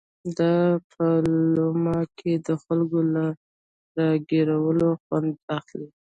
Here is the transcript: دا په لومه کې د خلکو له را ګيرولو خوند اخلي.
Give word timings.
دا 0.37 0.55
په 0.91 1.05
لومه 1.55 1.97
کې 2.17 2.31
د 2.47 2.49
خلکو 2.63 2.99
له 3.13 3.25
را 3.97 4.09
ګيرولو 4.29 4.89
خوند 5.03 5.33
اخلي. 5.57 5.89